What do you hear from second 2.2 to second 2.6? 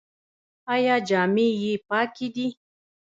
دي؟